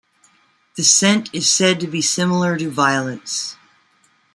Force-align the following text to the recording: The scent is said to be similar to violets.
The 0.77 0.83
scent 0.83 1.29
is 1.31 1.47
said 1.47 1.79
to 1.81 1.85
be 1.85 2.01
similar 2.01 2.57
to 2.57 2.71
violets. 2.71 3.55